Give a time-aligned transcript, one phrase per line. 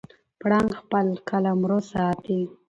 [0.39, 2.39] پړانګ خپل قلمرو ساتي.